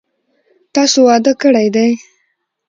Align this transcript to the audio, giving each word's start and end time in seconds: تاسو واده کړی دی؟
تاسو 0.73 0.97
واده 1.07 1.33
کړی 1.41 1.67
دی؟ 1.75 1.89